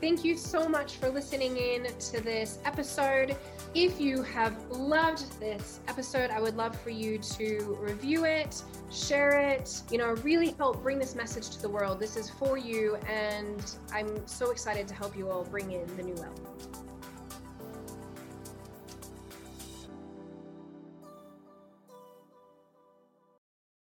Thank 0.00 0.24
you 0.24 0.34
so 0.34 0.66
much 0.66 0.96
for 0.96 1.10
listening 1.10 1.58
in 1.58 1.84
to 1.84 2.20
this 2.22 2.58
episode. 2.64 3.36
If 3.74 4.00
you 4.00 4.22
have 4.22 4.56
loved 4.70 5.38
this 5.38 5.80
episode, 5.88 6.30
I 6.30 6.40
would 6.40 6.56
love 6.56 6.74
for 6.80 6.88
you 6.88 7.18
to 7.18 7.76
review 7.78 8.24
it, 8.24 8.62
share 8.90 9.38
it, 9.38 9.82
you 9.90 9.98
know, 9.98 10.12
really 10.22 10.52
help 10.52 10.82
bring 10.82 10.98
this 10.98 11.14
message 11.14 11.50
to 11.50 11.60
the 11.60 11.68
world. 11.68 12.00
This 12.00 12.16
is 12.16 12.30
for 12.30 12.56
you, 12.56 12.96
and 13.06 13.76
I'm 13.92 14.26
so 14.26 14.50
excited 14.50 14.88
to 14.88 14.94
help 14.94 15.14
you 15.14 15.28
all 15.28 15.44
bring 15.44 15.70
in 15.70 15.86
the 15.98 16.02
new 16.02 16.14
wealth. 16.14 16.79